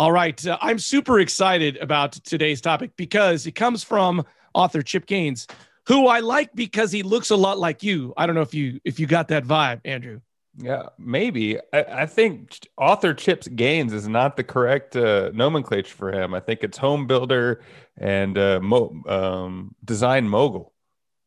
[0.00, 0.46] All right.
[0.46, 4.24] Uh, I'm super excited about today's topic because it comes from
[4.54, 5.46] author Chip Gaines,
[5.86, 8.14] who I like because he looks a lot like you.
[8.16, 10.22] I don't know if you if you got that vibe, Andrew.
[10.56, 11.58] Yeah, maybe.
[11.74, 16.32] I, I think author Chips Gaines is not the correct uh, nomenclature for him.
[16.32, 17.60] I think it's home builder
[17.98, 20.72] and uh, mo- um, design mogul.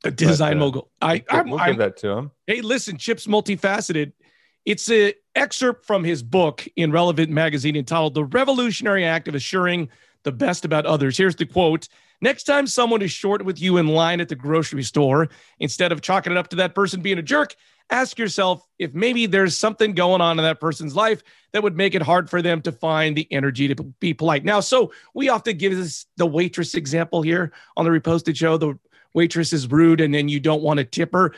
[0.03, 0.91] A design but, uh, mogul.
[0.99, 2.31] I, we'll, we'll give that to him.
[2.47, 4.13] Hey, listen, Chip's multifaceted.
[4.65, 9.89] It's an excerpt from his book in Relevant Magazine entitled The Revolutionary Act of Assuming
[10.23, 11.17] the Best About Others.
[11.17, 11.87] Here's the quote
[12.21, 15.27] Next time someone is short with you in line at the grocery store,
[15.59, 17.53] instead of chalking it up to that person being a jerk,
[17.89, 21.95] ask yourself if maybe there's something going on in that person's life that would make
[21.95, 24.45] it hard for them to find the energy to be polite.
[24.45, 28.55] Now, so we often give this the waitress example here on the reposted show.
[28.55, 28.79] The
[29.13, 31.33] waitress is rude and then you don't want to tip her.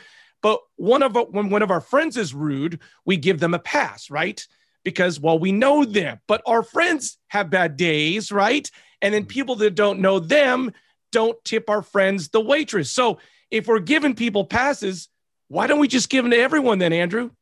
[0.46, 4.10] But one of when one of our friends is rude, we give them a pass,
[4.10, 4.40] right?
[4.84, 8.70] Because well, we know them, but our friends have bad days, right?
[9.02, 9.28] And then mm.
[9.28, 10.70] people that don't know them
[11.10, 12.92] don't tip our friends, the waitress.
[12.92, 13.18] So
[13.50, 15.08] if we're giving people passes,
[15.48, 17.32] why don't we just give them to everyone then, Andrew?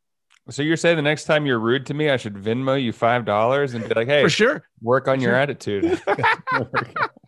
[0.49, 3.27] So you're saying the next time you're rude to me, I should Venmo you five
[3.27, 6.01] dollars and be like, "Hey, for sure, work on your attitude."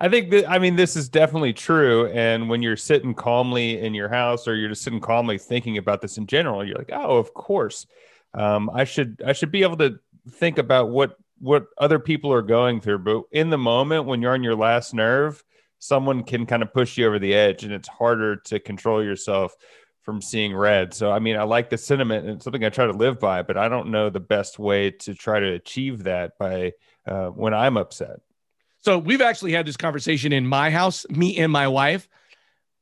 [0.00, 2.06] I think that I mean this is definitely true.
[2.08, 6.00] And when you're sitting calmly in your house, or you're just sitting calmly thinking about
[6.00, 7.86] this in general, you're like, "Oh, of course,
[8.32, 9.98] um, I should I should be able to
[10.30, 14.32] think about what what other people are going through." But in the moment when you're
[14.32, 15.44] on your last nerve,
[15.78, 19.54] someone can kind of push you over the edge, and it's harder to control yourself
[20.02, 20.94] from seeing red.
[20.94, 23.58] So I mean, I like the sentiment and something I try to live by, but
[23.58, 26.72] I don't know the best way to try to achieve that by
[27.06, 28.20] uh, when I'm upset.
[28.82, 32.08] So we've actually had this conversation in my house, me and my wife.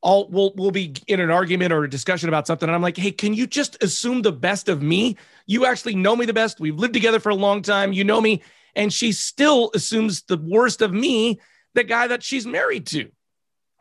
[0.01, 2.95] All we'll we'll be in an argument or a discussion about something, and I'm like,
[2.95, 5.17] "Hey, can you just assume the best of me?
[5.45, 6.61] You actually know me the best.
[6.61, 7.91] We've lived together for a long time.
[7.91, 8.41] You know me."
[8.75, 11.41] And she still assumes the worst of me,
[11.73, 13.11] the guy that she's married to.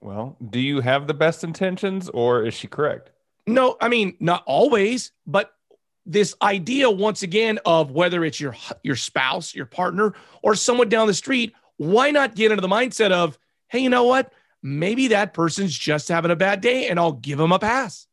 [0.01, 3.11] Well, do you have the best intentions, or is she correct?
[3.47, 5.53] No, I mean not always, but
[6.05, 11.07] this idea once again of whether it's your your spouse, your partner, or someone down
[11.07, 14.33] the street why not get into the mindset of, hey, you know what?
[14.63, 18.07] Maybe that person's just having a bad day and I'll give them a pass.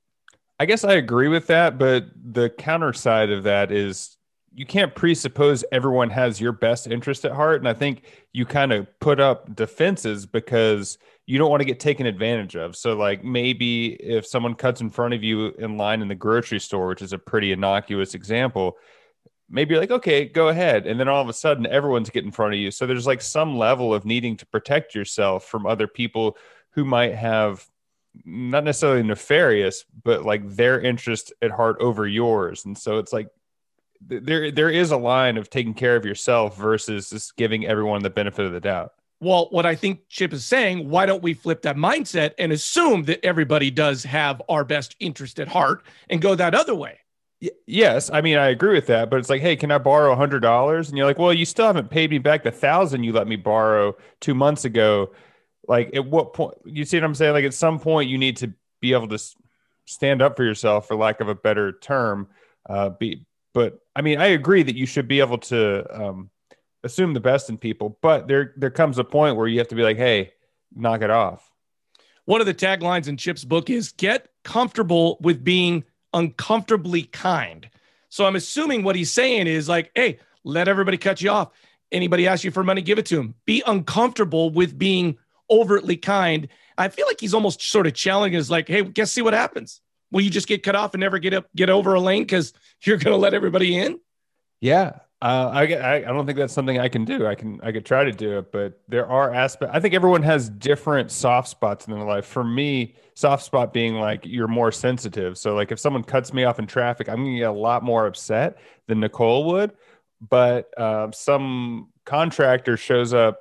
[0.60, 4.16] I guess I agree with that, but the counter side of that is
[4.54, 7.60] you can't presuppose everyone has your best interest at heart.
[7.60, 11.82] And I think you kind of put up defenses because you don't want to get
[11.82, 12.78] taken advantage of.
[12.78, 16.60] So, like maybe if someone cuts in front of you in line in the grocery
[16.60, 18.78] store, which is a pretty innocuous example,
[19.50, 20.88] maybe you're like, okay, go ahead.
[20.88, 22.72] And then all of a sudden, everyone's getting in front of you.
[22.72, 26.38] So there's like some level of needing to protect yourself from other people
[26.72, 27.66] who might have
[28.24, 32.66] not necessarily nefarious, but like their interest at heart over yours.
[32.66, 33.28] And so it's like
[34.02, 38.10] there there is a line of taking care of yourself versus just giving everyone the
[38.10, 38.94] benefit of the doubt.
[39.22, 43.04] Well, what I think Chip is saying, why don't we flip that mindset and assume
[43.04, 47.00] that everybody does have our best interest at heart and go that other way?
[47.68, 50.16] Yes, I mean I agree with that, but it's like, hey, can I borrow a
[50.16, 50.90] hundred dollars?
[50.90, 53.36] And you're like, well, you still haven't paid me back the thousand you let me
[53.36, 55.14] borrow two months ago.
[55.68, 56.56] Like, at what point?
[56.66, 57.34] You see what I'm saying?
[57.34, 59.20] Like, at some point, you need to be able to
[59.86, 62.28] stand up for yourself, for lack of a better term.
[62.68, 66.30] Uh, be, but I mean, I agree that you should be able to um,
[66.84, 69.76] assume the best in people, but there there comes a point where you have to
[69.76, 70.34] be like, hey,
[70.76, 71.50] knock it off.
[72.26, 75.84] One of the taglines in Chip's book is "Get comfortable with being."
[76.16, 77.70] Uncomfortably kind.
[78.10, 81.52] So I'm assuming what he's saying is like, hey, let everybody cut you off.
[81.92, 83.36] Anybody ask you for money, give it to him.
[83.46, 85.18] Be uncomfortable with being
[85.50, 86.48] overtly kind.
[86.78, 89.82] I feel like he's almost sort of challenging us like, hey, guess see what happens.
[90.12, 92.54] Will you just get cut off and never get up, get over a lane because
[92.82, 94.00] you're to let everybody in?
[94.62, 97.26] Yeah, uh, I, I, I don't think that's something I can do.
[97.26, 99.74] I can I could try to do it, but there are aspects.
[99.76, 102.26] I think everyone has different soft spots in their life.
[102.26, 105.38] For me, soft spot being like you're more sensitive.
[105.38, 108.08] So like if someone cuts me off in traffic, I'm gonna get a lot more
[108.08, 108.58] upset
[108.88, 109.72] than Nicole would.
[110.30, 113.40] But uh, some contractor shows up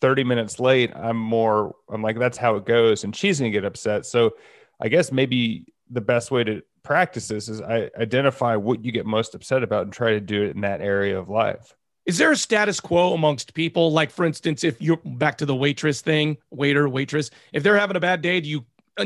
[0.00, 1.76] 30 minutes late, I'm more.
[1.90, 4.06] I'm like that's how it goes, and she's gonna get upset.
[4.06, 4.32] So
[4.80, 9.06] I guess maybe the best way to practice this is I identify what you get
[9.06, 11.74] most upset about and try to do it in that area of life.
[12.04, 13.92] Is there a status quo amongst people?
[13.92, 17.96] Like, for instance, if you're back to the waitress thing, waiter, waitress, if they're having
[17.96, 18.64] a bad day, do you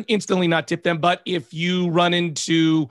[0.08, 0.98] instantly not tip them?
[0.98, 2.88] But if you run into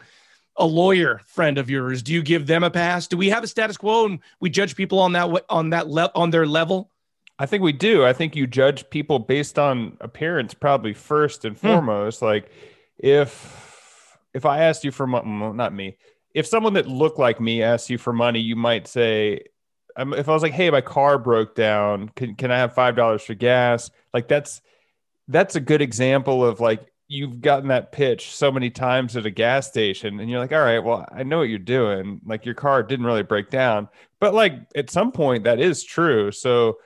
[0.58, 3.08] a lawyer friend of yours, do you give them a pass?
[3.08, 6.12] Do we have a status quo and we judge people on that on that le-
[6.14, 6.92] on their level?
[7.38, 8.06] I think we do.
[8.06, 11.68] I think you judge people based on appearance, probably first and hmm.
[11.68, 12.20] foremost.
[12.20, 12.26] Hmm.
[12.26, 12.52] Like
[13.00, 13.75] if
[14.36, 15.98] if I asked you for money, not me,
[16.34, 19.46] if someone that looked like me asked you for money, you might say,
[19.96, 22.10] um, if I was like, "Hey, my car broke down.
[22.10, 24.62] Can can I have five dollars for gas?" Like that's
[25.30, 29.32] that's a good example of like you've gotten that pitch so many times at a
[29.32, 32.20] gas station, and you're like, "All right, well, I know what you're doing.
[32.26, 33.88] Like your car didn't really break down,
[34.20, 36.80] but like at some point that is true." So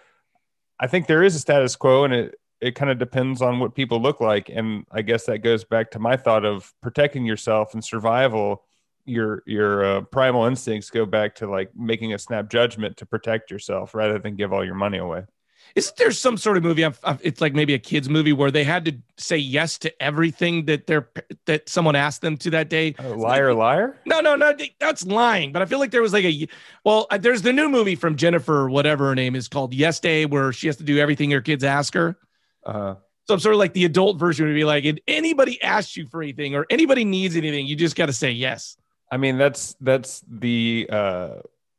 [0.79, 3.75] I think there is a status quo, and it it kind of depends on what
[3.75, 7.73] people look like, and I guess that goes back to my thought of protecting yourself
[7.73, 8.63] and survival
[9.05, 13.51] your your uh, primal instincts go back to like making a snap judgment to protect
[13.51, 15.25] yourself rather than give all your money away.
[15.75, 16.87] Isn't there some sort of movie?
[17.21, 20.87] It's like maybe a kids movie where they had to say yes to everything that
[20.87, 21.09] they're
[21.45, 22.95] that someone asked them to that day.
[22.97, 23.99] Uh, liar, liar.
[24.05, 24.53] No, no, no.
[24.79, 25.51] That's lying.
[25.51, 26.47] But I feel like there was like a
[26.83, 30.51] well, there's the new movie from Jennifer, whatever her name is called, Yes Day, where
[30.51, 32.17] she has to do everything her kids ask her.
[32.65, 32.95] Uh-huh.
[33.25, 36.07] So I'm sort of like the adult version would be like, if anybody asks you
[36.07, 38.75] for anything or anybody needs anything, you just got to say yes.
[39.11, 41.35] I mean, that's that's the uh,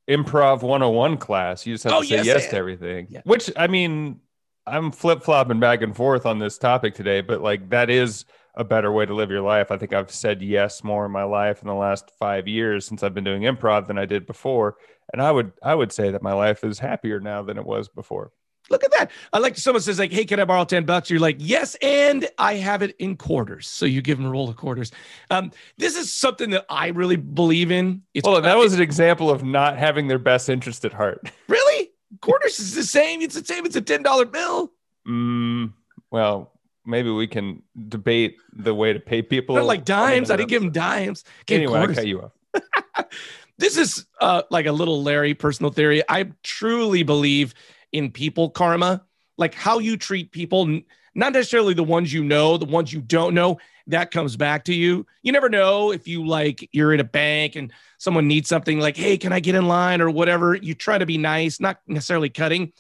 [0.08, 1.66] improv 101 class.
[1.66, 3.08] You just have oh, to say yes, yes to everything.
[3.10, 3.22] Yeah.
[3.24, 4.20] Which I mean,
[4.66, 8.24] I'm flip flopping back and forth on this topic today, but like that is
[8.54, 9.70] a better way to live your life.
[9.70, 13.02] I think I've said yes more in my life in the last five years since
[13.02, 14.76] I've been doing improv than I did before,
[15.12, 17.88] and I would I would say that my life is happier now than it was
[17.88, 18.32] before.
[18.70, 19.10] Look at that.
[19.32, 22.28] I like someone says like, "Hey, can I borrow ten bucks?" You're like, "Yes," and
[22.38, 23.66] I have it in quarters.
[23.66, 24.92] So you give them a roll of quarters.
[25.30, 28.02] Um, this is something that I really believe in.
[28.14, 31.30] It's, well, that was an example of not having their best interest at heart.
[31.48, 31.90] Really,
[32.20, 33.22] quarters is the same.
[33.22, 33.66] It's the same.
[33.66, 34.72] It's a ten dollar bill.
[35.06, 35.72] Mm,
[36.12, 36.52] well,
[36.86, 39.56] maybe we can debate the way to pay people.
[39.56, 40.30] Not like dimes.
[40.30, 41.24] I didn't give them dimes.
[41.48, 41.98] anyway, quarters.
[41.98, 43.06] I cut you off.
[43.58, 46.02] this is uh, like a little Larry personal theory.
[46.08, 47.54] I truly believe
[47.92, 49.04] in people karma,
[49.36, 50.66] like how you treat people,
[51.14, 54.74] not necessarily the ones you know, the ones you don't know, that comes back to
[54.74, 55.06] you.
[55.22, 58.96] You never know if you like you're in a bank and someone needs something like,
[58.96, 60.54] hey, can I get in line or whatever?
[60.54, 62.72] You try to be nice, not necessarily cutting.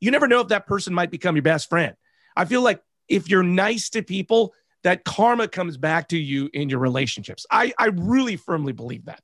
[0.00, 1.94] You never know if that person might become your best friend.
[2.36, 6.68] I feel like if you're nice to people, that karma comes back to you in
[6.68, 7.46] your relationships.
[7.50, 9.22] I, I really firmly believe that.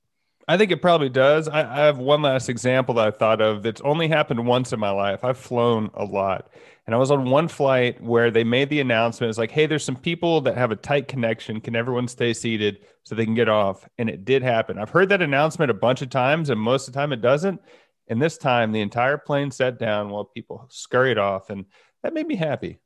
[0.49, 1.47] I think it probably does.
[1.47, 4.81] I, I, have one last example that I thought of that's only happened once in
[4.81, 5.23] my life.
[5.23, 6.50] I've flown a lot.
[6.87, 9.29] And I was on one flight where they made the announcement.
[9.29, 11.61] It's like, hey, there's some people that have a tight connection.
[11.61, 13.87] Can everyone stay seated so they can get off?
[13.99, 14.79] And it did happen.
[14.79, 17.61] I've heard that announcement a bunch of times, and most of the time it doesn't.
[18.09, 21.50] And this time, the entire plane sat down while people scurried off.
[21.50, 21.67] And
[22.03, 22.79] that made me happy.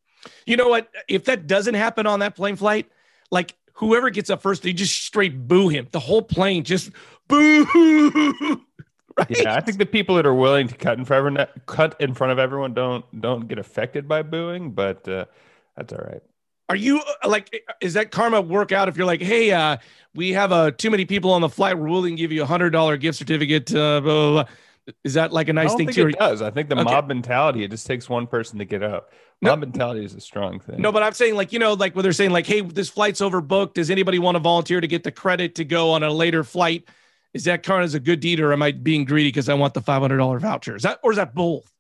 [0.46, 0.88] You know what?
[1.06, 2.90] If that doesn't happen on that plane flight,
[3.30, 5.88] like whoever gets up first, they just straight boo him.
[5.90, 6.90] The whole plane just
[7.28, 8.60] boo.
[9.14, 9.42] Right?
[9.42, 12.14] Yeah, I think the people that are willing to cut in front of cut in
[12.14, 15.26] front of everyone don't don't get affected by booing, but uh,
[15.76, 16.22] that's all right.
[16.70, 19.76] Are you uh, like is that karma work out if you're like, hey, uh,
[20.14, 22.46] we have uh, too many people on the flight, we're willing to give you a
[22.46, 24.52] hundred dollar gift certificate, uh, blah, blah, blah.
[25.04, 26.08] Is that like a nice thing too?
[26.08, 26.42] It does.
[26.42, 26.84] I think the okay.
[26.84, 29.12] mob mentality, it just takes one person to get up.
[29.40, 30.80] Mob no, mentality is a strong thing.
[30.80, 33.20] No, but I'm saying like, you know, like where they're saying like, hey, this flight's
[33.20, 33.74] overbooked.
[33.74, 36.88] Does anybody want to volunteer to get the credit to go on a later flight?
[37.34, 39.74] is that Karn is a good deed or am I being greedy because I want
[39.74, 40.76] the $500 voucher?
[40.76, 41.70] Is that, or is that both?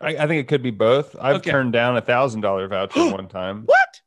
[0.00, 1.16] I, I think it could be both.
[1.20, 1.50] I've okay.
[1.50, 3.62] turned down a thousand dollar voucher one time.
[3.66, 4.00] What?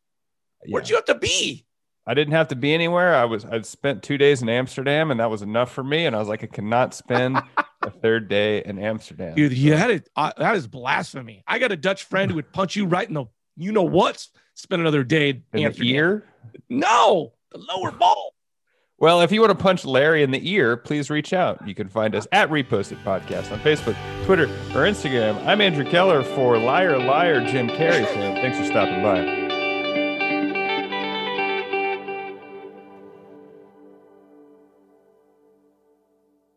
[0.66, 0.74] Yeah.
[0.74, 1.66] Where'd you have to be?
[2.06, 3.16] I didn't have to be anywhere.
[3.16, 6.06] I was, I'd spent two days in Amsterdam and that was enough for me.
[6.06, 7.42] And I was like, I cannot spend
[7.82, 9.36] a third day in Amsterdam.
[9.36, 10.10] Dude, you had it.
[10.16, 11.44] Uh, that is blasphemy.
[11.48, 14.26] I got a Dutch friend who would punch you right in the, you know what?
[14.56, 15.88] Spend another day in, in Amsterdam.
[15.88, 16.26] the ear?
[16.70, 18.34] No, the lower ball.
[18.98, 21.66] Well, if you want to punch Larry in the ear, please reach out.
[21.66, 23.96] You can find us at Reposted Podcast on Facebook,
[24.26, 24.44] Twitter,
[24.76, 25.42] or Instagram.
[25.46, 28.06] I'm Andrew Keller for Liar Liar Jim Carrey.
[28.14, 29.39] Thanks for stopping by.